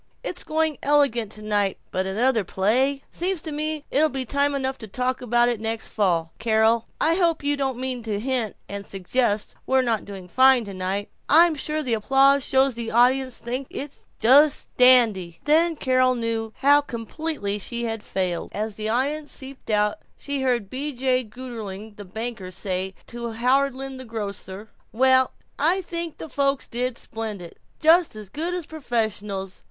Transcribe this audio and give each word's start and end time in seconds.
It's 0.23 0.43
going 0.43 0.79
elegant 0.81 1.31
tonight, 1.31 1.77
but 1.91 2.07
another 2.07 2.43
play 2.43 3.03
Seems 3.11 3.39
to 3.43 3.51
me 3.51 3.85
it'll 3.91 4.09
be 4.09 4.25
time 4.25 4.55
enough 4.55 4.79
to 4.79 4.87
talk 4.87 5.21
about 5.21 5.45
that 5.45 5.59
next 5.61 5.89
fall. 5.89 6.33
Carol! 6.39 6.87
I 6.99 7.13
hope 7.13 7.43
you 7.43 7.55
don't 7.55 7.77
mean 7.77 8.01
to 8.01 8.19
hint 8.19 8.55
and 8.67 8.83
suggest 8.83 9.55
we're 9.67 9.83
not 9.83 10.03
doing 10.05 10.27
fine 10.27 10.65
tonight? 10.65 11.09
I'm 11.29 11.53
sure 11.53 11.83
the 11.83 11.93
applause 11.93 12.43
shows 12.43 12.73
the 12.73 12.89
audience 12.89 13.37
think 13.37 13.67
it's 13.69 14.07
just 14.17 14.69
dandy!" 14.75 15.39
Then 15.43 15.75
Carol 15.75 16.15
knew 16.15 16.51
how 16.61 16.81
completely 16.81 17.59
she 17.59 17.83
had 17.83 18.01
failed. 18.01 18.51
As 18.55 18.77
the 18.77 18.89
audience 18.89 19.31
seeped 19.31 19.69
out 19.69 19.99
she 20.17 20.41
heard 20.41 20.67
B. 20.67 20.93
J. 20.93 21.23
Gougerling 21.23 21.95
the 21.97 22.05
banker 22.05 22.49
say 22.49 22.95
to 23.05 23.33
Howland 23.33 23.99
the 23.99 24.05
grocer, 24.05 24.67
"Well, 24.91 25.31
I 25.59 25.81
think 25.81 26.17
the 26.17 26.27
folks 26.27 26.65
did 26.65 26.97
splendid; 26.97 27.59
just 27.79 28.15
as 28.15 28.29
good 28.29 28.55
as 28.55 28.65
professionals. 28.65 29.59